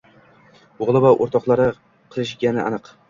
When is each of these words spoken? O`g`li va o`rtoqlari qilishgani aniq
O`g`li 0.85 1.03
va 1.05 1.11
o`rtoqlari 1.25 1.67
qilishgani 2.17 2.65
aniq 2.71 2.91